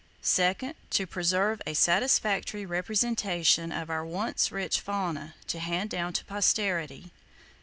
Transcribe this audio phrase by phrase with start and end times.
[0.23, 7.11] Second,—To preserve a satisfactory representation of our once rich fauna, to hand down to Posterity.